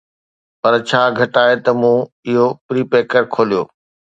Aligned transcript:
پر 0.61 0.73
ڇا 0.87 1.01
گهٽ 1.17 1.33
آهي 1.41 1.55
ته 1.65 1.71
مون 1.79 1.97
اهو 2.27 2.45
پريپيڪر 2.67 3.21
کوليو 3.33 3.61